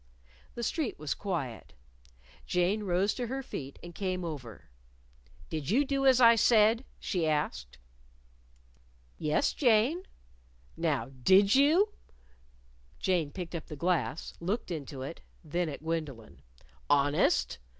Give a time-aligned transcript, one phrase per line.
[0.55, 1.73] The street was quiet.
[2.47, 4.67] Jane rose to her feet and came over.
[5.51, 7.77] "Did you do as I said?" she asked.
[9.19, 10.07] "Yes, Jane."
[10.75, 11.89] "Now, did you?"
[12.97, 16.41] Jane picked up the glass, looked into it, then at Gwendolyn.
[16.89, 17.59] "Honest?"